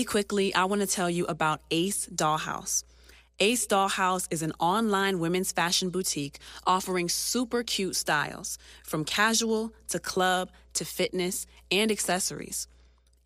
[0.00, 2.84] Really quickly, I want to tell you about Ace Dollhouse.
[3.38, 9.98] Ace Dollhouse is an online women's fashion boutique offering super cute styles, from casual to
[9.98, 12.66] club to fitness and accessories.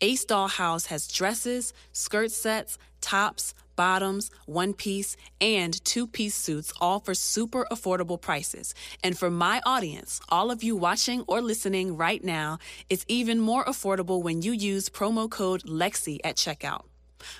[0.01, 6.99] Ace Dollhouse has dresses, skirt sets, tops, bottoms, one piece, and two piece suits, all
[6.99, 8.73] for super affordable prices.
[9.03, 13.65] And for my audience, all of you watching or listening right now, it's even more
[13.65, 16.85] affordable when you use promo code LEXI at checkout.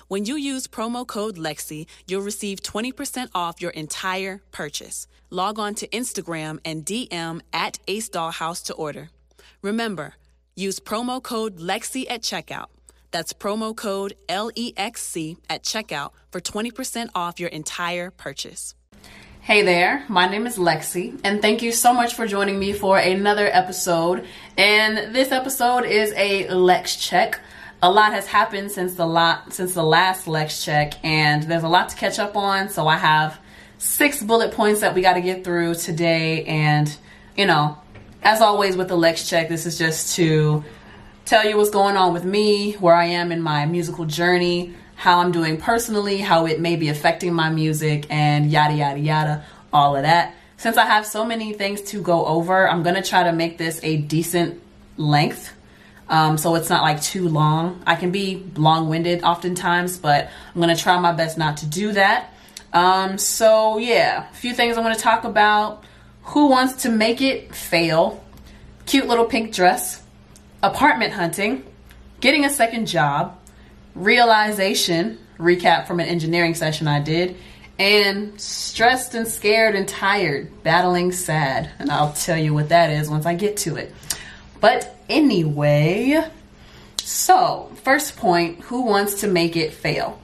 [0.08, 5.06] When you use promo code LEXI, you'll receive 20% off your entire purchase.
[5.30, 9.10] Log on to Instagram and DM at Ace Dollhouse to order.
[9.62, 10.14] Remember,
[10.54, 12.66] use promo code LEXI at checkout.
[13.16, 18.74] That's promo code LEXI at checkout for 20% off your entire purchase.
[19.40, 22.98] Hey there, my name is Lexi, and thank you so much for joining me for
[22.98, 24.26] another episode.
[24.58, 27.40] And this episode is a Lex check.
[27.82, 31.68] A lot has happened since the lot since the last Lex check, and there's a
[31.68, 32.68] lot to catch up on.
[32.68, 33.40] So I have
[33.78, 36.44] six bullet points that we got to get through today.
[36.44, 36.94] And
[37.34, 37.78] you know,
[38.22, 40.62] as always with the Lex check, this is just to
[41.26, 45.18] tell you what's going on with me, where I am in my musical journey, how
[45.18, 49.96] I'm doing personally, how it may be affecting my music, and yada, yada, yada, all
[49.96, 50.34] of that.
[50.56, 53.80] Since I have so many things to go over, I'm gonna try to make this
[53.82, 54.62] a decent
[54.96, 55.52] length.
[56.08, 57.82] Um, so it's not like too long.
[57.84, 61.92] I can be long winded oftentimes, but I'm gonna try my best not to do
[61.92, 62.32] that.
[62.72, 65.82] Um, so yeah, a few things I wanna talk about.
[66.22, 68.24] Who wants to make it fail?
[68.86, 70.05] Cute little pink dress
[70.62, 71.64] apartment hunting,
[72.20, 73.38] getting a second job,
[73.94, 77.36] realization, recap from an engineering session I did,
[77.78, 81.70] and stressed and scared and tired, battling sad.
[81.78, 83.94] And I'll tell you what that is once I get to it.
[84.60, 86.24] But anyway,
[87.02, 90.20] so first point who wants to make it fail?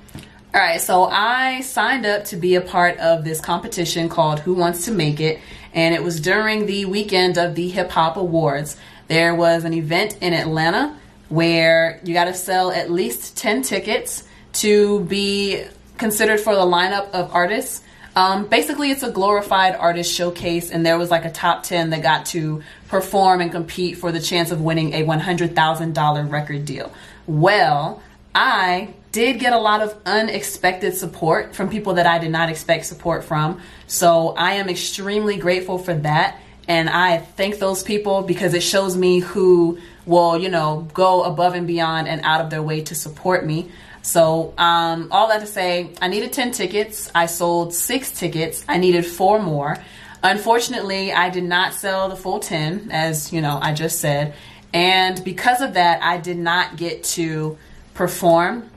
[0.55, 4.53] All right, so I signed up to be a part of this competition called Who
[4.53, 5.41] Wants to Make It,
[5.73, 8.77] and it was during the weekend of the Hip Hop Awards.
[9.09, 10.99] There was an event in Atlanta
[11.29, 14.25] where you got to sell at least 10 tickets
[14.55, 15.65] to be
[15.97, 17.83] considered for the lineup of artists.
[18.15, 22.03] Um, basically, it's a glorified artist showcase, and there was like a top 10 that
[22.03, 26.93] got to perform and compete for the chance of winning a $100,000 record deal.
[27.27, 28.03] Well,
[28.35, 32.87] I did get a lot of unexpected support from people that I did not expect
[32.87, 33.61] support from.
[33.87, 36.39] So I am extremely grateful for that.
[36.69, 41.55] And I thank those people because it shows me who will, you know, go above
[41.55, 43.71] and beyond and out of their way to support me.
[44.03, 47.11] So, um, all that to say, I needed 10 tickets.
[47.15, 48.65] I sold six tickets.
[48.69, 49.77] I needed four more.
[50.25, 54.35] Unfortunately, I did not sell the full 10, as you know, I just said.
[54.73, 57.59] And because of that, I did not get to
[57.95, 58.71] perform.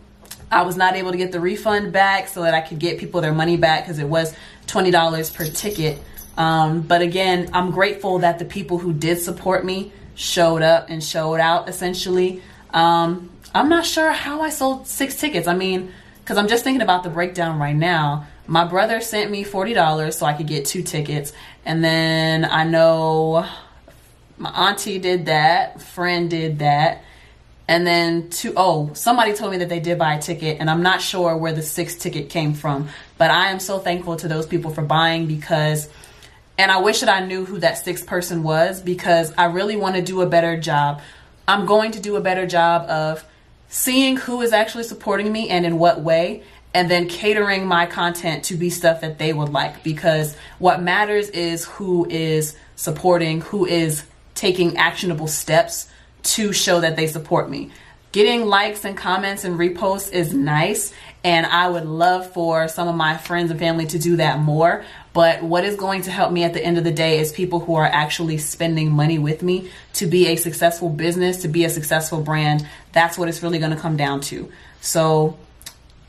[0.52, 3.22] I was not able to get the refund back so that I could get people
[3.22, 4.36] their money back because it was
[4.68, 6.00] $20 per ticket.
[6.38, 11.04] Um, but again, I'm grateful that the people who did support me showed up and
[11.04, 12.42] showed out essentially.
[12.72, 15.48] Um, I'm not sure how I sold six tickets.
[15.48, 18.28] I mean, because I'm just thinking about the breakdown right now.
[18.48, 21.34] My brother sent me $40 so I could get two tickets.
[21.66, 23.46] And then I know
[24.38, 27.04] my auntie did that, friend did that.
[27.68, 30.84] And then two, oh, somebody told me that they did buy a ticket, and I'm
[30.84, 32.90] not sure where the sixth ticket came from.
[33.18, 35.90] But I am so thankful to those people for buying because
[36.58, 39.96] and I wish that I knew who that sixth person was because I really want
[39.96, 41.02] to do a better job.
[41.48, 43.26] I'm going to do a better job of
[43.68, 46.44] seeing who is actually supporting me and in what way,
[46.74, 51.30] and then catering my content to be stuff that they would like because what matters
[51.30, 55.90] is who is supporting, who is taking actionable steps
[56.24, 57.72] to show that they support me.
[58.12, 60.94] Getting likes and comments and reposts is nice,
[61.24, 64.84] and I would love for some of my friends and family to do that more.
[65.16, 67.62] But what is going to help me at the end of the day is people
[67.62, 71.70] who are actually spending money with me to be a successful business, to be a
[71.70, 72.68] successful brand.
[72.92, 74.52] That's what it's really going to come down to.
[74.82, 75.38] So,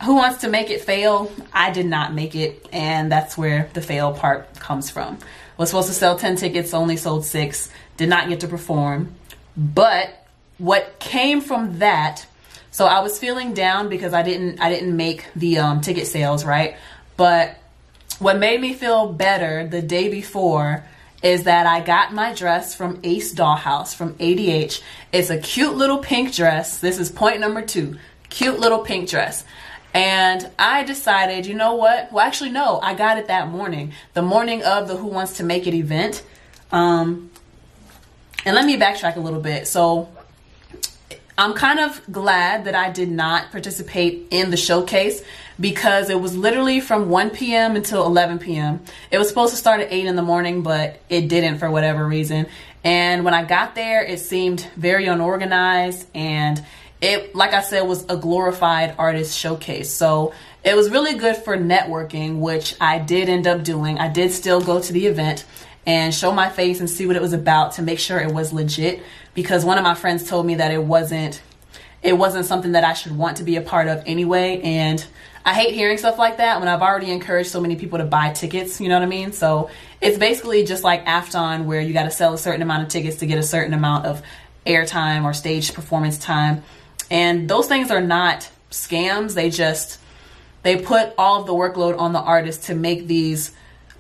[0.03, 1.31] who wants to make it fail?
[1.53, 5.19] I did not make it, and that's where the fail part comes from.
[5.57, 9.15] Was supposed to sell 10 tickets, only sold six, did not get to perform.
[9.57, 10.27] But
[10.59, 12.27] what came from that
[12.73, 16.45] so I was feeling down because I didn't I didn't make the um, ticket sales
[16.45, 16.77] right,
[17.17, 17.57] but
[18.19, 20.85] what made me feel better the day before
[21.23, 24.81] is that I got my dress from Ace Dollhouse from ADH.
[25.13, 26.79] It's a cute little pink dress.
[26.79, 27.99] This is point number two.
[28.29, 29.45] Cute little pink dress.
[29.95, 32.13] And I decided, you know what?
[32.13, 35.43] Well, actually, no, I got it that morning, the morning of the Who Wants to
[35.43, 36.23] Make It event.
[36.71, 37.31] Um,
[38.45, 39.67] and let me backtrack a little bit.
[39.67, 40.09] So,
[41.39, 45.23] I'm kind of glad that I did not participate in the showcase
[45.59, 47.77] because it was literally from 1 p.m.
[47.77, 48.81] until 11 p.m.
[49.11, 52.07] It was supposed to start at 8 in the morning, but it didn't for whatever
[52.07, 52.47] reason.
[52.85, 56.65] And when I got there, it seemed very unorganized and
[57.01, 59.93] it, like I said, was a glorified artist showcase.
[59.93, 60.33] So
[60.65, 63.99] it was really good for networking, which I did end up doing.
[63.99, 65.45] I did still go to the event
[65.87, 68.53] and show my face and see what it was about to make sure it was
[68.53, 69.03] legit
[69.35, 71.41] because one of my friends told me that it wasn't
[72.07, 75.05] it wasn't something that I should want to be a part of anyway and
[75.45, 78.33] I hate hearing stuff like that when I've already encouraged so many people to buy
[78.33, 79.33] tickets, you know what I mean?
[79.33, 79.71] So
[80.01, 83.19] it's basically just like AFTON where you got to sell a certain amount of tickets
[83.19, 84.23] to get a certain amount of
[84.67, 86.65] airtime or stage performance time.
[87.13, 89.35] And those things are not scams.
[89.35, 90.01] They just
[90.63, 93.53] they put all of the workload on the artist to make these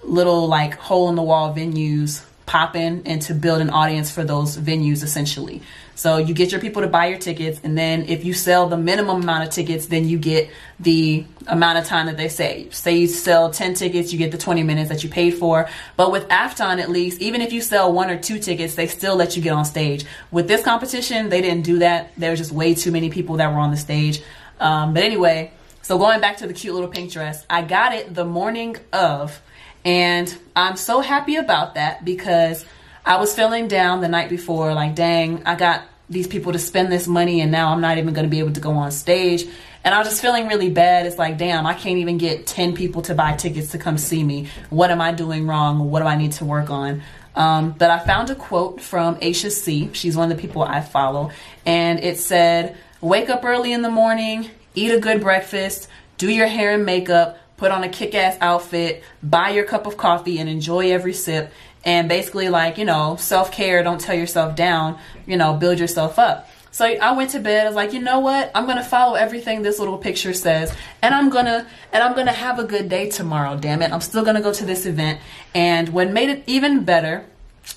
[0.02, 4.24] little like hole in the wall venues pop in and to build an audience for
[4.24, 5.62] those venues essentially.
[5.96, 8.76] So you get your people to buy your tickets, and then if you sell the
[8.76, 12.75] minimum amount of tickets, then you get the amount of time that they save.
[12.75, 15.69] Say you sell 10 tickets, you get the 20 minutes that you paid for.
[15.96, 19.16] But with AFTON, at least, even if you sell one or two tickets, they still
[19.16, 20.04] let you get on stage.
[20.31, 22.12] With this competition, they didn't do that.
[22.19, 24.20] There was just way too many people that were on the stage.
[24.60, 25.50] Um, but anyway,
[25.81, 29.40] so going back to the cute little pink dress, I got it the morning of
[29.87, 32.66] and I'm so happy about that because
[33.06, 36.90] I was feeling down the night before, like, dang, I got these people to spend
[36.90, 39.46] this money and now I'm not even going to be able to go on stage.
[39.84, 41.06] And I was just feeling really bad.
[41.06, 44.24] It's like, damn, I can't even get 10 people to buy tickets to come see
[44.24, 44.48] me.
[44.70, 45.88] What am I doing wrong?
[45.88, 47.02] What do I need to work on?
[47.36, 49.88] Um, but I found a quote from Aisha C.
[49.92, 51.30] She's one of the people I follow.
[51.64, 55.88] And it said, Wake up early in the morning, eat a good breakfast,
[56.18, 60.38] do your hair and makeup, put on a kick-ass outfit, buy your cup of coffee
[60.38, 61.52] and enjoy every sip
[61.86, 66.50] and basically like, you know, self-care, don't tell yourself down, you know, build yourself up.
[66.72, 67.64] So I went to bed.
[67.64, 68.50] I was like, you know what?
[68.54, 72.58] I'm gonna follow everything this little picture says, and I'm gonna and I'm gonna have
[72.58, 73.56] a good day tomorrow.
[73.56, 73.92] Damn it!
[73.92, 75.18] I'm still gonna go to this event.
[75.54, 77.24] And what made it even better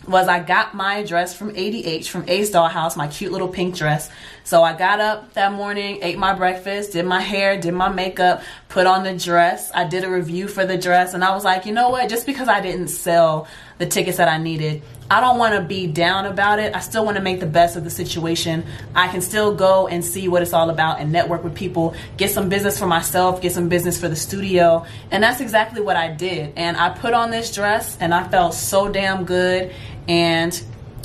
[0.07, 4.09] was I got my dress from ADH from Ace Dollhouse, my cute little pink dress.
[4.44, 8.41] So I got up that morning, ate my breakfast, did my hair, did my makeup,
[8.69, 9.71] put on the dress.
[9.74, 12.09] I did a review for the dress and I was like, you know what?
[12.09, 13.47] Just because I didn't sell
[13.77, 16.75] the tickets that I needed, I don't want to be down about it.
[16.75, 18.63] I still want to make the best of the situation.
[18.94, 22.29] I can still go and see what it's all about and network with people, get
[22.29, 24.85] some business for myself, get some business for the studio.
[25.09, 26.53] And that's exactly what I did.
[26.56, 29.73] And I put on this dress and I felt so damn good.
[30.07, 30.61] And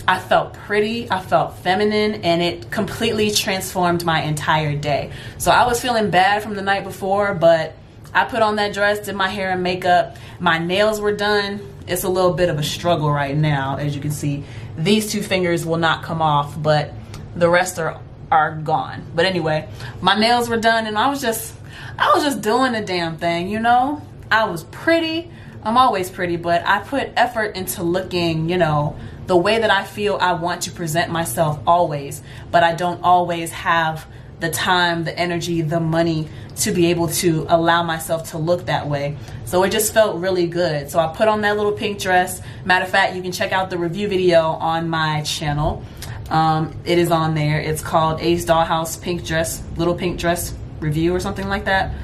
[0.07, 5.13] I felt pretty, I felt feminine, and it completely transformed my entire day.
[5.39, 7.75] So I was feeling bad from the night before, but
[8.13, 12.05] I put on that dress, did my hair and makeup, my nails were done it's
[12.05, 14.45] a little bit of a struggle right now as you can see.
[14.77, 16.93] These two fingers will not come off but
[17.37, 18.01] the rest are
[18.31, 19.05] are gone.
[19.15, 19.69] But anyway
[20.01, 21.55] my nails were done and i was just
[21.99, 24.03] i was just doing the damn thing you know?
[24.31, 25.31] I was pretty.
[25.63, 28.97] I'm always pretty but i put effort into looking you know
[29.27, 32.23] the way that i feel i want to present myself always.
[32.51, 34.07] But i don't always have
[34.41, 38.89] the time, the energy, the money to be able to allow myself to look that
[38.89, 39.17] way.
[39.45, 40.91] So it just felt really good.
[40.91, 42.41] So I put on that little pink dress.
[42.65, 45.85] Matter of fact, you can check out the review video on my channel.
[46.31, 47.61] Um, it is on there.
[47.61, 51.95] It's called Ace Dollhouse Pink Dress, Little Pink Dress Review or something like that.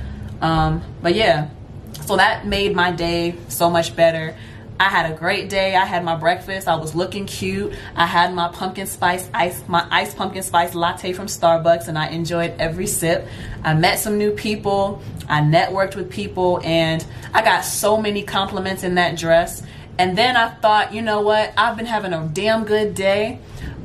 [0.41, 1.49] Um, but yeah,
[2.07, 4.37] so that made my day so much better.
[4.81, 5.77] I had a great day.
[5.77, 6.67] I had my breakfast.
[6.67, 7.75] I was looking cute.
[7.95, 12.09] I had my pumpkin spice ice, my iced pumpkin spice latte from Starbucks, and I
[12.09, 13.29] enjoyed every sip.
[13.63, 15.03] I met some new people.
[15.29, 19.63] I networked with people, and I got so many compliments in that dress.
[19.99, 21.53] And then I thought, you know what?
[21.59, 23.39] I've been having a damn good day.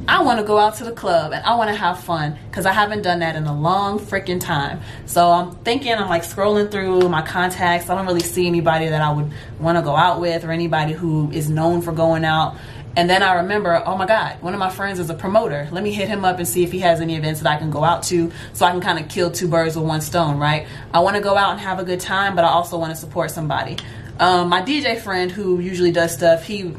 [0.07, 2.67] I want to go out to the club and I want to have fun because
[2.67, 4.81] I haven't done that in a long freaking time.
[5.07, 7.89] So I'm thinking, I'm like scrolling through my contacts.
[7.89, 10.93] I don't really see anybody that I would want to go out with or anybody
[10.93, 12.55] who is known for going out.
[12.95, 15.67] And then I remember, oh my God, one of my friends is a promoter.
[15.71, 17.71] Let me hit him up and see if he has any events that I can
[17.71, 20.67] go out to so I can kind of kill two birds with one stone, right?
[20.93, 22.95] I want to go out and have a good time, but I also want to
[22.95, 23.77] support somebody.
[24.19, 26.73] Um, my DJ friend who usually does stuff, he,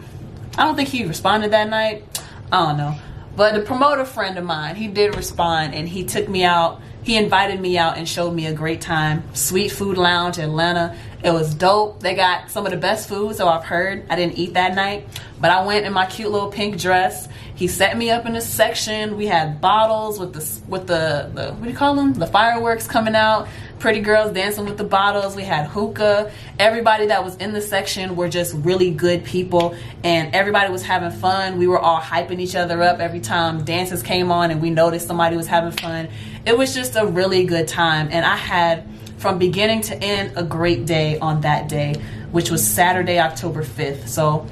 [0.56, 2.04] I don't think he responded that night.
[2.50, 2.97] I don't know.
[3.37, 6.81] But the promoter friend of mine, he did respond and he took me out.
[7.06, 9.22] He invited me out and showed me a great time.
[9.32, 10.98] Suite Food Lounge, Atlanta.
[11.22, 12.00] It was dope.
[12.00, 14.04] They got some of the best food, so I've heard.
[14.10, 15.06] I didn't eat that night,
[15.40, 17.28] but I went in my cute little pink dress.
[17.54, 19.16] He set me up in a section.
[19.16, 22.12] We had bottles with the with the, the what do you call them?
[22.12, 23.46] The fireworks coming out.
[23.78, 25.36] Pretty girls dancing with the bottles.
[25.36, 26.32] We had hookah.
[26.58, 31.12] Everybody that was in the section were just really good people, and everybody was having
[31.12, 31.56] fun.
[31.58, 35.06] We were all hyping each other up every time dances came on, and we noticed
[35.06, 36.08] somebody was having fun.
[36.46, 38.84] It was just a really good time, and I had
[39.18, 41.94] from beginning to end a great day on that day,
[42.30, 44.08] which was Saturday, October 5th.
[44.08, 44.46] So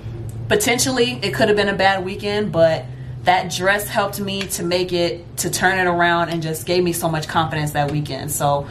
[0.48, 2.84] potentially it could have been a bad weekend, but
[3.22, 6.92] that dress helped me to make it to turn it around and just gave me
[6.92, 8.32] so much confidence that weekend.
[8.32, 8.68] So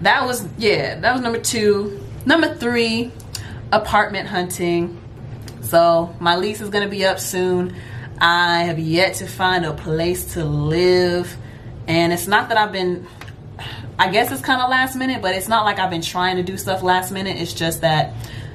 [0.00, 2.06] that was yeah, that was number 2.
[2.26, 3.10] Number 3,
[3.72, 5.00] apartment hunting.
[5.62, 7.74] So my lease is going to be up soon.
[8.18, 11.36] I have yet to find a place to live.
[11.90, 13.08] And it's not that I've been
[13.98, 16.42] I guess it's kind of last minute, but it's not like I've been trying to
[16.42, 17.36] do stuff last minute.
[17.36, 18.14] It's just that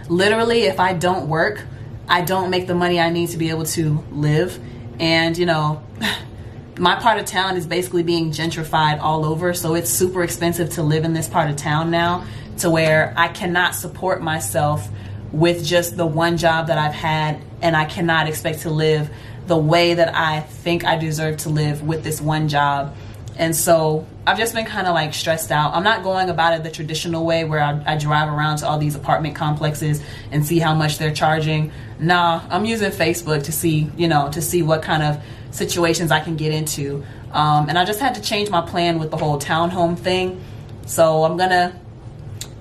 [0.10, 1.64] literally if I don't work,
[2.08, 4.60] I don't make the money I need to be able to live.
[5.00, 5.84] And, you know,
[6.80, 9.54] my part of town is basically being gentrified all over.
[9.54, 12.26] So it's super expensive to live in this part of town now
[12.60, 14.90] to where I cannot support myself
[15.32, 17.40] with just the one job that I've had.
[17.62, 19.12] And I cannot expect to live
[19.46, 22.96] the way that I think I deserve to live with this one job.
[23.38, 25.74] And so I've just been kind of like stressed out.
[25.74, 28.78] I'm not going about it the traditional way where I, I, drive around to all
[28.78, 30.02] these apartment complexes
[30.32, 31.72] and see how much they're charging.
[32.00, 36.22] Nah, I'm using Facebook to see, you know, to see what kind of situations I
[36.22, 37.04] can get into.
[37.32, 40.42] Um, and I just had to change my plan with the whole townhome thing.
[40.86, 41.78] So I'm gonna,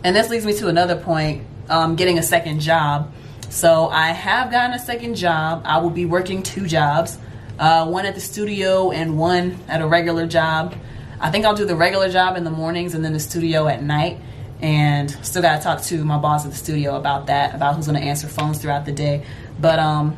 [0.02, 3.12] and this leads me to another point, um, getting a second job.
[3.49, 5.62] So I have gotten a second job.
[5.64, 7.19] I will be working two jobs
[7.58, 10.75] uh, one at the studio and one at a regular job.
[11.20, 13.82] I think I'll do the regular job in the mornings and then the studio at
[13.82, 14.18] night.
[14.61, 17.87] And still got to talk to my boss at the studio about that, about who's
[17.87, 19.25] going to answer phones throughout the day.
[19.61, 20.16] But um,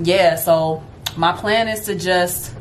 [0.00, 0.82] yeah, so
[1.16, 2.54] my plan is to just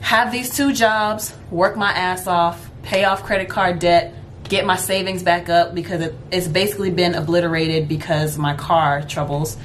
[0.00, 4.76] have these two jobs, work my ass off, pay off credit card debt, get my
[4.76, 9.56] savings back up because it, it's basically been obliterated because my car troubles.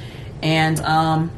[0.42, 1.32] And um,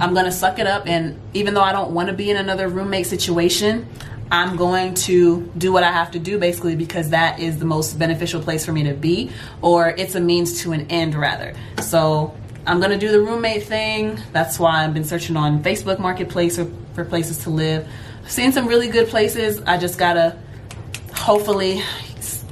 [0.00, 0.86] I'm going to suck it up.
[0.86, 3.88] And even though I don't want to be in another roommate situation,
[4.30, 7.98] I'm going to do what I have to do basically because that is the most
[7.98, 9.30] beneficial place for me to be,
[9.62, 11.54] or it's a means to an end rather.
[11.82, 12.36] So
[12.66, 14.18] I'm going to do the roommate thing.
[14.32, 17.88] That's why I've been searching on Facebook Marketplace for, for places to live.
[18.22, 19.62] I've seen some really good places.
[19.62, 20.36] I just got to
[21.14, 21.82] hopefully,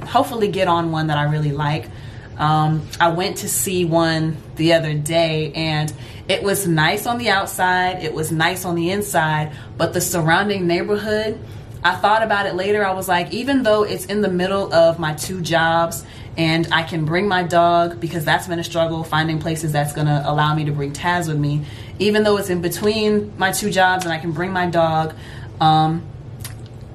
[0.03, 1.89] hopefully get on one that I really like.
[2.37, 5.91] Um, I went to see one the other day and
[6.27, 10.67] it was nice on the outside, it was nice on the inside, but the surrounding
[10.67, 11.39] neighborhood,
[11.83, 12.85] I thought about it later.
[12.85, 16.03] I was like, even though it's in the middle of my two jobs
[16.35, 20.07] and I can bring my dog because that's been a struggle finding places that's going
[20.07, 21.65] to allow me to bring Taz with me,
[21.97, 25.15] even though it's in between my two jobs and I can bring my dog.
[25.59, 26.05] Um,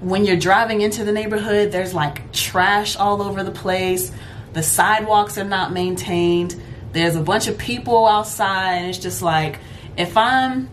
[0.01, 4.13] when you're driving into the neighborhood, there's like trash all over the place
[4.53, 6.61] the sidewalks are not maintained.
[6.93, 9.59] There's a bunch of people outside, and it's just like
[9.97, 10.69] if I'm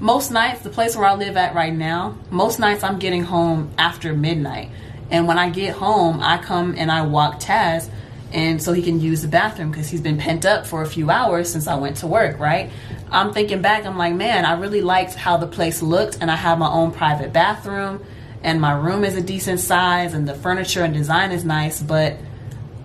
[0.00, 3.72] most nights, the place where I live at right now, most nights I'm getting home
[3.78, 4.70] after midnight.
[5.10, 7.88] And when I get home, I come and I walk Taz
[8.32, 11.08] and so he can use the bathroom because he's been pent up for a few
[11.08, 12.70] hours since I went to work, right?
[13.10, 16.36] I'm thinking back, I'm like, man, I really liked how the place looked and I
[16.36, 18.04] have my own private bathroom
[18.42, 22.16] and my room is a decent size and the furniture and design is nice, but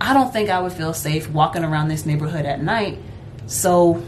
[0.00, 2.98] I don't think I would feel safe walking around this neighborhood at night.
[3.46, 4.02] So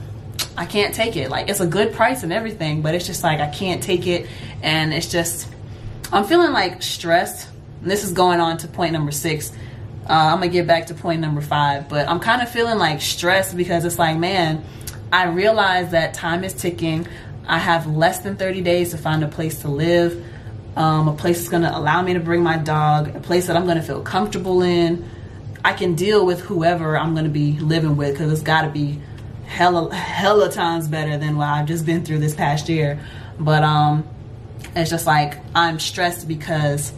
[0.56, 1.30] I can't take it.
[1.30, 4.26] Like it's a good price and everything, but it's just like I can't take it
[4.62, 5.48] and it's just
[6.12, 7.48] I'm feeling like stressed.
[7.82, 9.52] And this is going on to point number 6.
[10.08, 13.00] Uh, I'm gonna get back to point number five, but I'm kind of feeling like
[13.00, 14.64] stressed because it's like, man,
[15.12, 17.06] I realize that time is ticking.
[17.46, 20.24] I have less than 30 days to find a place to live,
[20.74, 23.64] um, a place that's gonna allow me to bring my dog, a place that I'm
[23.64, 25.08] gonna feel comfortable in,
[25.64, 28.70] I can deal with whoever I'm going to be living with because it's got to
[28.70, 29.00] be
[29.46, 32.98] hella hella times better than what I've just been through this past year.
[33.38, 34.08] But um,
[34.74, 36.92] it's just like I'm stressed because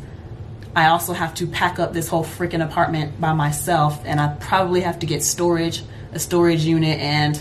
[0.77, 4.81] I also have to pack up this whole freaking apartment by myself, and I probably
[4.81, 7.41] have to get storage, a storage unit, and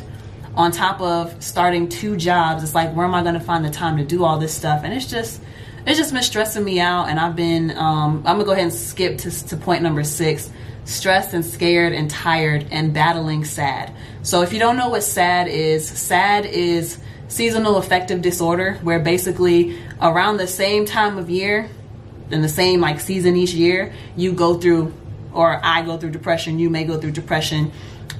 [0.55, 3.71] on top of starting two jobs, it's like where am I going to find the
[3.71, 4.81] time to do all this stuff?
[4.83, 5.41] And it's just
[5.85, 8.73] it's just been stressing me out, and I've been um, I'm gonna go ahead and
[8.73, 10.49] skip to, to point number six
[10.85, 13.93] stressed and scared and tired and battling SAD.
[14.21, 19.79] So if you don't know what SAD is, SAD is seasonal affective disorder, where basically
[20.01, 21.69] around the same time of year,
[22.31, 24.93] in the same like season each year, you go through,
[25.33, 27.71] or I go through depression, you may go through depression.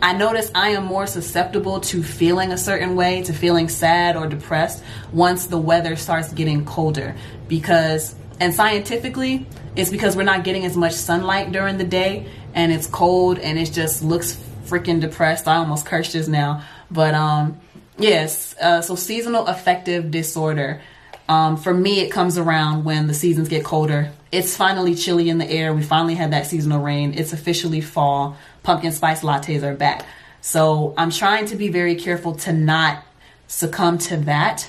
[0.04, 4.28] I notice I am more susceptible to feeling a certain way, to feeling sad or
[4.28, 4.84] depressed
[5.14, 7.16] once the weather starts getting colder.
[7.48, 12.70] Because, and scientifically, it's because we're not getting as much sunlight during the day and
[12.74, 15.48] it's cold and it just looks freaking depressed.
[15.48, 16.66] I almost cursed just now.
[16.92, 17.62] But, um,
[17.98, 20.82] yes, uh, so seasonal affective disorder.
[21.30, 24.12] Um, for me, it comes around when the seasons get colder.
[24.34, 25.76] It's finally chilly in the air.
[25.76, 27.14] We finally had that seasonal rain.
[27.16, 30.08] It's officially fall pumpkin spice lattes are back.
[30.42, 33.06] So I'm trying to be very careful to not
[33.48, 34.68] succumb to that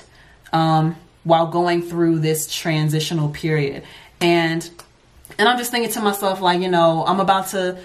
[0.53, 3.81] um, while going through this transitional period.
[4.21, 4.69] And
[5.39, 7.79] and I'm just thinking to myself, like, you know, I'm about to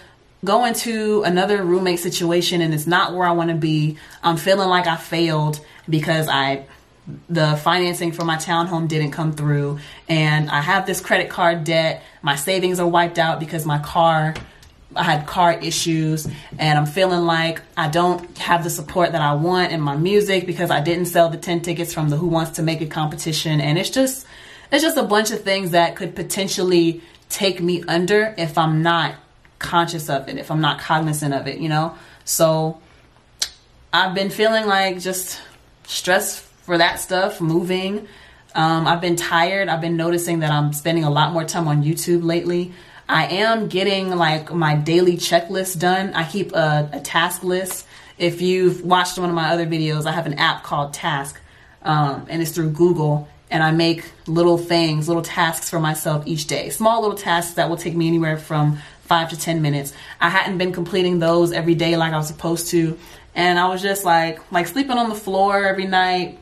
[0.44, 3.96] go into another roommate situation and it's not where I want to be.
[4.22, 6.66] I'm feeling like I failed because I
[7.28, 9.78] the financing for my townhome didn't come through
[10.08, 12.02] and I have this credit card debt.
[12.22, 14.34] My savings are wiped out because my car
[14.94, 16.26] I had car issues
[16.58, 20.46] and I'm feeling like I don't have the support that I want in my music
[20.46, 23.60] because I didn't sell the 10 tickets from the Who Wants to Make It competition
[23.60, 24.26] and it's just
[24.72, 29.14] it's just a bunch of things that could potentially take me under if I'm not
[29.58, 31.96] conscious of it, if I'm not cognizant of it, you know?
[32.24, 32.80] So
[33.92, 35.40] I've been feeling like just
[35.86, 38.06] stress for that stuff, moving.
[38.54, 39.68] Um, I've been tired.
[39.68, 42.72] I've been noticing that I'm spending a lot more time on YouTube lately.
[43.08, 46.14] I am getting like my daily checklist done.
[46.14, 47.86] I keep a, a, task list.
[48.18, 51.40] If you've watched one of my other videos, I have an app called Task,
[51.82, 53.28] um, and it's through Google.
[53.50, 56.70] And I make little things, little tasks for myself each day.
[56.70, 59.92] Small little tasks that will take me anywhere from five to 10 minutes.
[60.20, 62.96] I hadn't been completing those every day like I was supposed to.
[63.34, 66.38] And I was just like, like sleeping on the floor every night.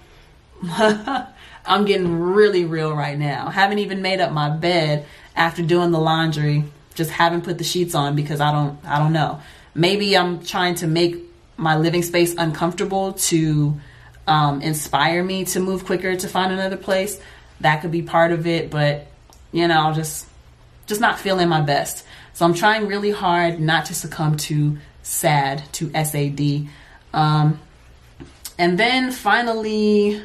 [1.66, 3.50] I'm getting really real right now.
[3.50, 7.94] Haven't even made up my bed after doing the laundry, just haven't put the sheets
[7.94, 9.40] on because I don't I don't know.
[9.74, 11.16] Maybe I'm trying to make
[11.56, 13.78] my living space uncomfortable to
[14.26, 17.20] um, inspire me to move quicker to find another place.
[17.60, 19.06] That could be part of it, but
[19.52, 20.26] you know, just
[20.86, 22.04] just not feeling my best.
[22.32, 26.68] So I'm trying really hard not to succumb to SAD, to SAD.
[27.12, 27.60] Um,
[28.58, 30.22] and then finally,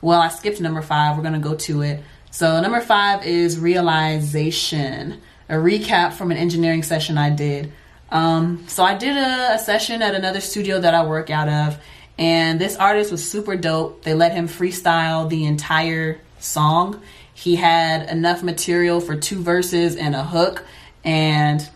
[0.00, 1.16] well, I skipped number five.
[1.16, 2.02] We're gonna go to it.
[2.30, 7.72] So, number five is realization, a recap from an engineering session I did.
[8.10, 11.78] Um, so, I did a, a session at another studio that I work out of,
[12.18, 14.02] and this artist was super dope.
[14.02, 17.02] They let him freestyle the entire song.
[17.34, 20.64] He had enough material for two verses and a hook,
[21.04, 21.68] and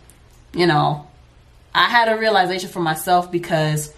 [0.55, 1.07] you know,
[1.75, 3.92] I had a realization for myself because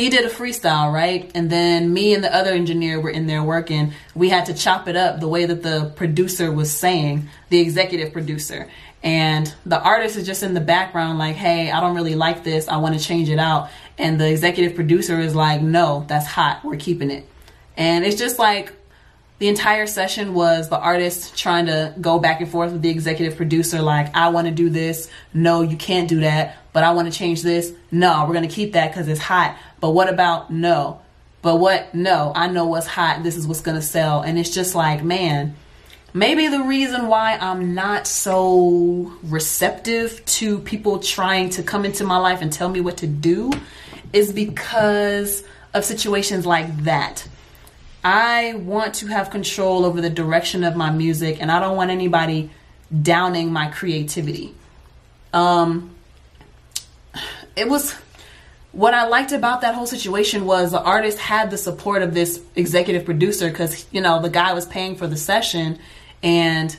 [0.00, 1.30] he did a freestyle, right?
[1.34, 3.92] And then me and the other engineer were in there working.
[4.14, 8.12] We had to chop it up the way that the producer was saying, the executive
[8.12, 8.70] producer.
[9.02, 12.66] And the artist is just in the background, like, hey, I don't really like this.
[12.66, 13.68] I want to change it out.
[13.98, 16.64] And the executive producer is like, no, that's hot.
[16.64, 17.28] We're keeping it.
[17.76, 18.72] And it's just like
[19.40, 23.38] the entire session was the artist trying to go back and forth with the executive
[23.38, 25.10] producer, like, I want to do this.
[25.32, 26.58] No, you can't do that.
[26.74, 27.72] But I want to change this.
[27.90, 29.56] No, we're going to keep that because it's hot.
[29.80, 31.00] But what about no?
[31.40, 31.94] But what?
[31.94, 33.22] No, I know what's hot.
[33.22, 34.20] This is what's going to sell.
[34.20, 35.56] And it's just like, man,
[36.12, 42.18] maybe the reason why I'm not so receptive to people trying to come into my
[42.18, 43.50] life and tell me what to do
[44.12, 47.26] is because of situations like that.
[48.02, 51.90] I want to have control over the direction of my music and I don't want
[51.90, 52.50] anybody
[53.02, 54.54] downing my creativity.
[55.32, 55.94] Um
[57.56, 57.94] it was
[58.72, 62.40] what I liked about that whole situation was the artist had the support of this
[62.54, 65.78] executive producer because you know the guy was paying for the session
[66.22, 66.76] and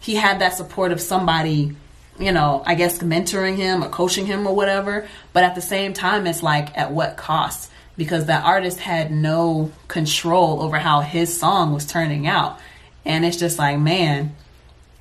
[0.00, 1.74] he had that support of somebody
[2.20, 5.92] you know I guess mentoring him or coaching him or whatever but at the same
[5.92, 11.38] time it's like at what cost because that artist had no control over how his
[11.38, 12.58] song was turning out
[13.04, 14.34] and it's just like man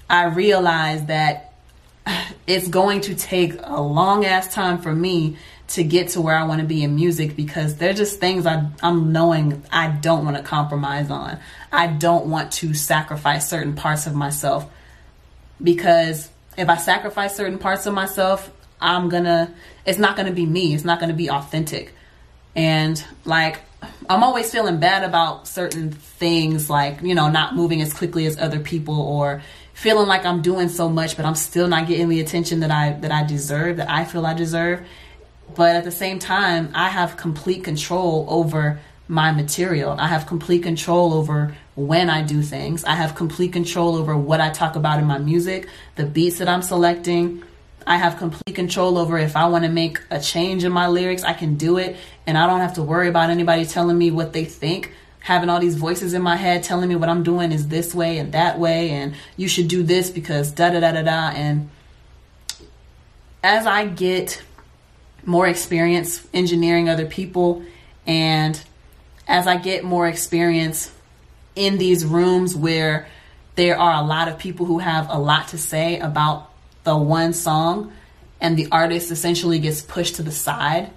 [0.10, 1.54] I realized that
[2.48, 5.38] it's going to take a long ass time for me
[5.70, 8.68] to get to where I want to be in music because they're just things I,
[8.84, 11.40] I'm knowing I don't want to compromise on.
[11.72, 14.70] I don't want to sacrifice certain parts of myself
[15.64, 18.52] because if I sacrifice certain parts of myself,
[18.82, 19.54] I'm gonna,
[19.86, 20.74] it's not gonna be me.
[20.74, 21.94] It's not gonna be authentic.
[22.56, 23.62] And like,
[24.10, 28.38] I'm always feeling bad about certain things, like, you know, not moving as quickly as
[28.38, 29.42] other people or
[29.74, 32.94] feeling like I'm doing so much, but I'm still not getting the attention that I,
[32.94, 34.86] that I deserve, that I feel I deserve.
[35.56, 39.96] But at the same time, I have complete control over my material.
[40.00, 42.84] I have complete control over when I do things.
[42.86, 46.48] I have complete control over what I talk about in my music, the beats that
[46.48, 47.44] I'm selecting.
[47.86, 51.24] I have complete control over if I want to make a change in my lyrics,
[51.24, 51.98] I can do it.
[52.28, 54.94] And I don't have to worry about anybody telling me what they think.
[55.20, 58.18] Having all these voices in my head telling me what I'm doing is this way
[58.18, 61.30] and that way, and you should do this because da da da da da.
[61.30, 61.70] And
[63.44, 64.42] as I get
[65.26, 67.64] more experience engineering other people
[68.08, 68.60] and
[69.28, 70.92] as I get more experience
[71.56, 73.08] in these rooms where
[73.56, 76.51] there are a lot of people who have a lot to say about
[76.84, 77.92] the one song
[78.40, 80.92] and the artist essentially gets pushed to the side,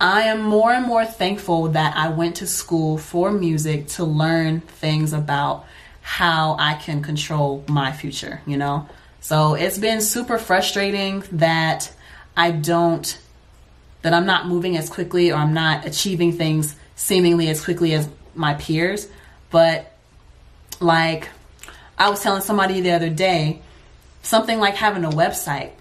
[0.00, 4.60] I am more and more thankful that I went to school for music to learn
[4.60, 5.66] things about
[6.00, 8.88] how I can control my future, you know?
[9.20, 11.92] So it's been super frustrating that
[12.36, 13.18] I don't,
[14.02, 18.08] that I'm not moving as quickly or I'm not achieving things seemingly as quickly as
[18.34, 19.08] my peers.
[19.50, 19.92] But
[20.80, 21.28] like
[21.98, 23.62] I was telling somebody the other day,
[24.22, 25.72] something like having a website.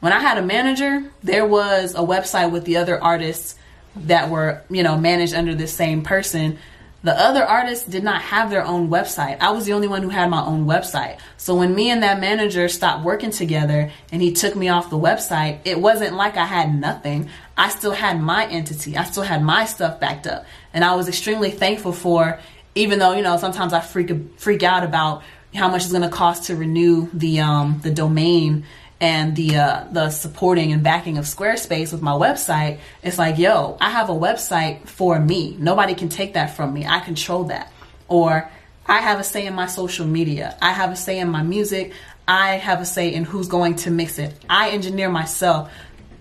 [0.00, 3.56] When I had a manager, there was a website with the other artists
[3.94, 6.58] that were, you know, managed under the same person.
[7.04, 9.38] The other artists did not have their own website.
[9.40, 11.18] I was the only one who had my own website.
[11.36, 14.98] So when me and that manager stopped working together and he took me off the
[14.98, 17.28] website, it wasn't like I had nothing.
[17.56, 18.96] I still had my entity.
[18.96, 20.44] I still had my stuff backed up.
[20.72, 22.38] And I was extremely thankful for
[22.74, 25.22] even though, you know, sometimes I freak freak out about
[25.54, 28.64] how much it's going to cost to renew the um the domain
[29.02, 33.76] and the uh, the supporting and backing of Squarespace with my website, it's like, yo,
[33.80, 35.56] I have a website for me.
[35.58, 36.86] Nobody can take that from me.
[36.86, 37.72] I control that.
[38.06, 38.48] Or
[38.86, 40.56] I have a say in my social media.
[40.62, 41.92] I have a say in my music.
[42.28, 44.34] I have a say in who's going to mix it.
[44.48, 45.72] I engineer myself.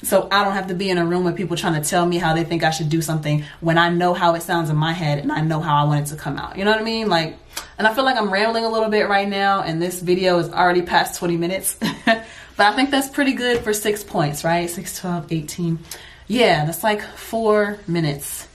[0.02, 2.18] So I don't have to be in a room with people trying to tell me
[2.18, 4.94] how they think I should do something when I know how it sounds in my
[4.94, 6.58] head and I know how I want it to come out.
[6.58, 7.10] You know what I mean?
[7.10, 7.38] Like,
[7.82, 10.50] and I feel like I'm rambling a little bit right now and this video is
[10.50, 11.78] already past 20 minutes.
[12.06, 12.24] but
[12.60, 14.70] I think that's pretty good for six points, right?
[14.70, 15.80] 6, 12, 18.
[16.28, 18.48] Yeah, that's like four minutes.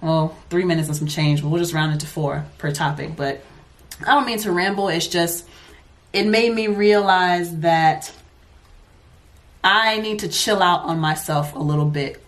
[0.00, 3.16] Well, three minutes and some change, but we'll just round it to four per topic.
[3.16, 3.42] But
[4.00, 4.88] I don't mean to ramble.
[4.88, 5.46] It's just,
[6.14, 8.10] it made me realize that
[9.62, 12.24] I need to chill out on myself a little bit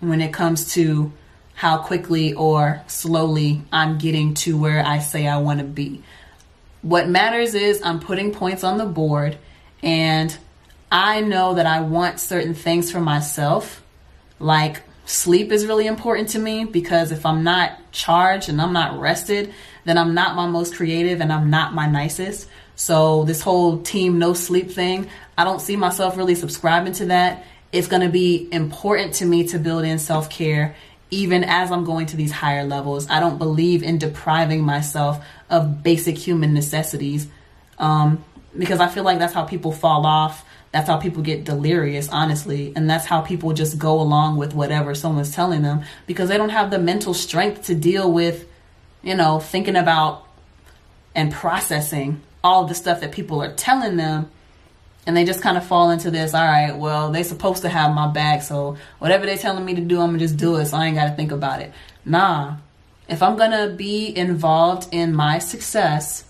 [0.00, 1.12] when it comes to
[1.60, 6.02] how quickly or slowly I'm getting to where I say I want to be.
[6.80, 9.36] What matters is I'm putting points on the board
[9.82, 10.34] and
[10.90, 13.82] I know that I want certain things for myself.
[14.38, 18.98] Like sleep is really important to me because if I'm not charged and I'm not
[18.98, 19.52] rested,
[19.84, 22.48] then I'm not my most creative and I'm not my nicest.
[22.74, 27.44] So this whole team no sleep thing, I don't see myself really subscribing to that.
[27.70, 30.74] It's going to be important to me to build in self-care
[31.10, 33.08] even as I'm going to these higher levels.
[33.08, 37.26] I don't believe in depriving myself of basic human necessities
[37.78, 38.24] um,
[38.56, 40.44] because I feel like that's how people fall off.
[40.72, 42.72] That's how people get delirious, honestly.
[42.76, 46.50] And that's how people just go along with whatever someone's telling them because they don't
[46.50, 48.46] have the mental strength to deal with,
[49.02, 50.26] you know, thinking about
[51.14, 54.30] and processing all the stuff that people are telling them
[55.06, 57.94] and they just kind of fall into this all right well they supposed to have
[57.94, 60.76] my back so whatever they're telling me to do i'm gonna just do it so
[60.76, 61.72] i ain't gotta think about it.
[62.04, 62.56] Nah.
[63.08, 66.24] If i'm gonna be involved in my success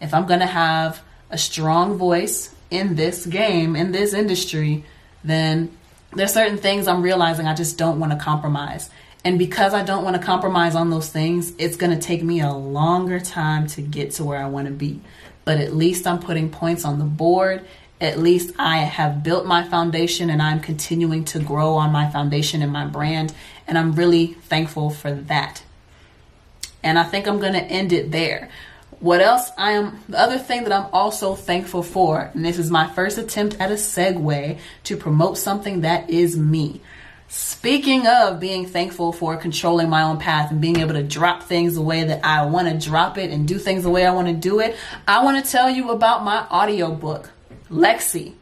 [0.00, 4.84] if i'm gonna have a strong voice in this game in this industry
[5.24, 5.76] then
[6.12, 8.90] there's certain things i'm realizing i just don't want to compromise.
[9.24, 12.52] And because i don't want to compromise on those things it's gonna take me a
[12.52, 15.00] longer time to get to where i want to be.
[15.44, 17.66] But at least I'm putting points on the board.
[18.00, 22.62] At least I have built my foundation and I'm continuing to grow on my foundation
[22.62, 23.34] and my brand.
[23.66, 25.62] And I'm really thankful for that.
[26.82, 28.50] And I think I'm going to end it there.
[29.00, 32.70] What else I am, the other thing that I'm also thankful for, and this is
[32.70, 36.80] my first attempt at a segue to promote something that is me.
[37.28, 41.76] Speaking of being thankful for controlling my own path and being able to drop things
[41.76, 44.26] the way that I want to drop it and do things the way I want
[44.26, 47.30] to do it, I want to tell you about my audiobook,
[47.70, 48.34] Lexi.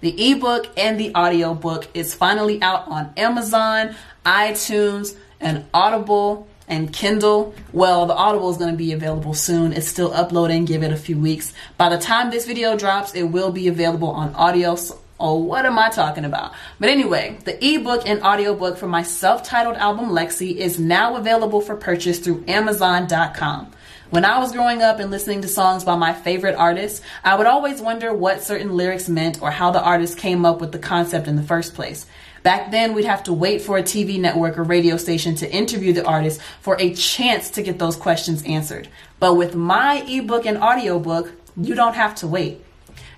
[0.00, 7.54] The ebook and the audiobook is finally out on Amazon, iTunes, and Audible and Kindle.
[7.72, 9.72] Well, the Audible is going to be available soon.
[9.72, 10.64] It's still uploading.
[10.64, 11.54] Give it a few weeks.
[11.76, 14.74] By the time this video drops, it will be available on audio.
[14.74, 16.52] So Oh, what am I talking about?
[16.78, 21.74] But anyway, the ebook and audiobook for my self-titled album Lexi is now available for
[21.74, 23.72] purchase through amazon.com.
[24.10, 27.48] When I was growing up and listening to songs by my favorite artists, I would
[27.48, 31.26] always wonder what certain lyrics meant or how the artist came up with the concept
[31.26, 32.06] in the first place.
[32.44, 35.92] Back then, we'd have to wait for a TV network or radio station to interview
[35.92, 38.86] the artist for a chance to get those questions answered.
[39.18, 42.64] But with my ebook and audiobook, you don't have to wait.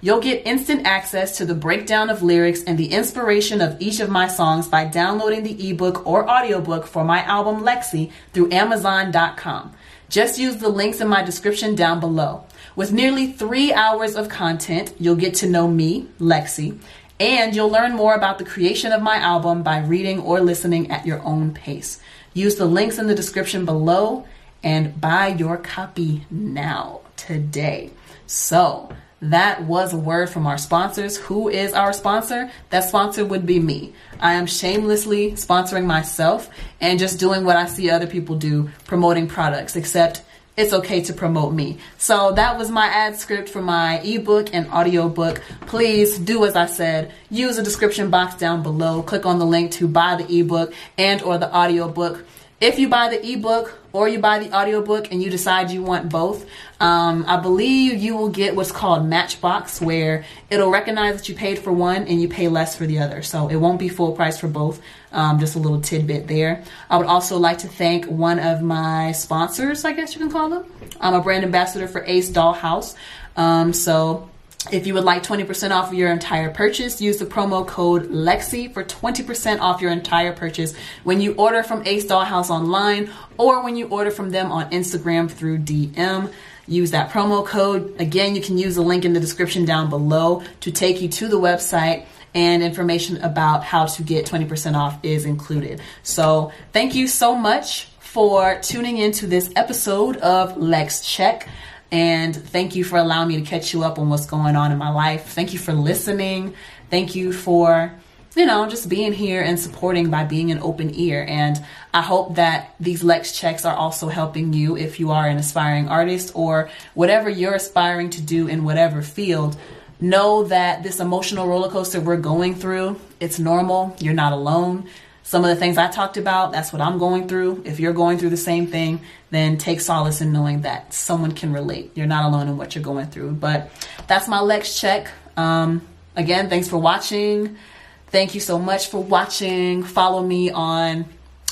[0.01, 4.09] You'll get instant access to the breakdown of lyrics and the inspiration of each of
[4.09, 9.75] my songs by downloading the ebook or audiobook for my album Lexi through Amazon.com.
[10.09, 12.45] Just use the links in my description down below.
[12.75, 16.79] With nearly three hours of content, you'll get to know me, Lexi,
[17.21, 21.05] and you'll learn more about the creation of my album by reading or listening at
[21.05, 22.01] your own pace.
[22.33, 24.25] Use the links in the description below
[24.63, 27.91] and buy your copy now, today.
[28.27, 28.91] So,
[29.21, 31.17] that was a word from our sponsors.
[31.17, 32.51] Who is our sponsor?
[32.71, 33.93] That sponsor would be me.
[34.21, 36.49] I am shamelessly sponsoring myself
[36.81, 40.23] and just doing what I see other people do, promoting products, except
[40.57, 41.79] it's okay to promote me.
[41.99, 45.41] So that was my ad script for my ebook and audiobook.
[45.67, 47.13] Please do as I said.
[47.31, 49.03] Use the description box down below.
[49.03, 52.25] Click on the link to buy the ebook and or the audiobook.
[52.61, 56.09] If you buy the ebook or you buy the audiobook and you decide you want
[56.09, 56.45] both,
[56.81, 61.61] um, I believe you will get what's called Matchbox, where it'll recognize that you paid
[61.61, 63.23] for one and you pay less for the other.
[63.23, 64.83] So it won't be full price for both.
[65.13, 66.65] Um, just a little tidbit there.
[66.91, 70.51] I would also like to thank one of my sponsors, I guess you can call
[70.51, 70.65] them.
[71.01, 72.97] I'm a brand ambassador for Ace Dollhouse.
[73.37, 74.29] Um, so
[74.73, 78.83] if you would like 20% off your entire purchase, use the promo code LEXI for
[78.83, 83.87] 20% off your entire purchase when you order from Ace Dollhouse online or when you
[83.89, 86.33] order from them on Instagram through DM.
[86.67, 87.95] Use that promo code.
[88.01, 91.29] Again, you can use the link in the description down below to take you to
[91.29, 95.81] the website and information about how to get 20% off is included.
[96.03, 101.49] So, thank you so much for tuning into this episode of Lex Check.
[101.91, 104.79] And thank you for allowing me to catch you up on what's going on in
[104.79, 105.27] my life.
[105.29, 106.55] Thank you for listening.
[106.91, 107.93] Thank you for,
[108.37, 111.25] you know, just being here and supporting by being an open ear.
[111.27, 111.59] And
[111.95, 115.89] I hope that these Lex checks are also helping you if you are an aspiring
[115.89, 119.57] artist or whatever you're aspiring to do in whatever field.
[120.01, 123.97] Know that this emotional roller coaster we're going through, it's normal.
[123.99, 124.89] You're not alone
[125.29, 127.63] some of the things I talked about, that's what I'm going through.
[127.67, 131.53] If you're going through the same thing, then take solace in knowing that someone can
[131.53, 131.91] relate.
[131.95, 133.33] You're not alone in what you're going through.
[133.33, 133.71] But
[134.07, 135.11] that's my Lex check.
[135.37, 135.87] Um,
[136.17, 137.59] again, thanks for watching.
[138.07, 139.83] Thank you so much for watching.
[139.83, 141.05] Follow me on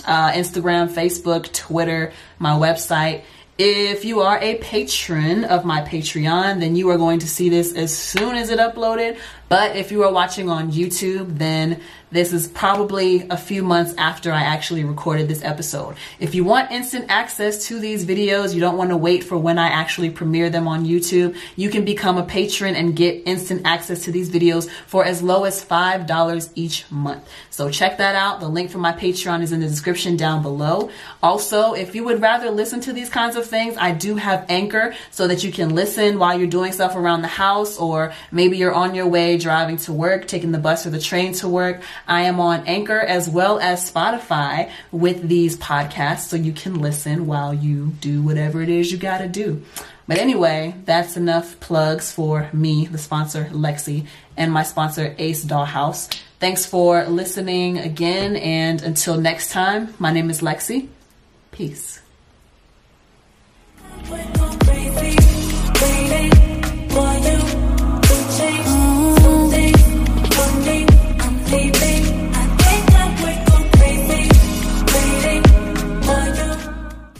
[0.06, 3.24] uh, Instagram, Facebook, Twitter, my website.
[3.58, 7.74] If you are a patron of my Patreon, then you are going to see this
[7.74, 9.18] as soon as it uploaded.
[9.50, 14.32] But if you are watching on YouTube, then this is probably a few months after
[14.32, 15.96] I actually recorded this episode.
[16.20, 19.58] If you want instant access to these videos, you don't want to wait for when
[19.58, 24.04] I actually premiere them on YouTube, you can become a patron and get instant access
[24.04, 27.28] to these videos for as low as $5 each month.
[27.50, 28.38] So check that out.
[28.38, 30.90] The link for my Patreon is in the description down below.
[31.22, 34.94] Also, if you would rather listen to these kinds of things, I do have Anchor
[35.10, 38.74] so that you can listen while you're doing stuff around the house or maybe you're
[38.74, 41.82] on your way driving to work, taking the bus or the train to work.
[42.06, 47.26] I am on Anchor as well as Spotify with these podcasts so you can listen
[47.26, 49.62] while you do whatever it is you got to do.
[50.08, 54.06] But anyway, that's enough plugs for me, the sponsor Lexi,
[54.36, 56.08] and my sponsor Ace Dollhouse.
[56.38, 60.88] Thanks for listening again, and until next time, my name is Lexi.
[61.50, 62.00] Peace.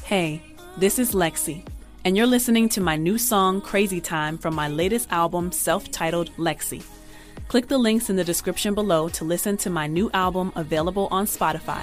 [0.07, 0.40] Hey,
[0.77, 1.66] this is Lexi,
[2.05, 6.31] and you're listening to my new song Crazy Time from my latest album, self titled
[6.37, 6.85] Lexi.
[7.49, 11.27] Click the links in the description below to listen to my new album available on
[11.27, 11.83] Spotify.